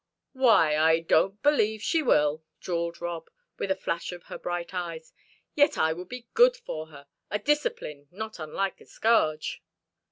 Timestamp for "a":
3.69-3.75, 7.29-7.37, 8.81-8.87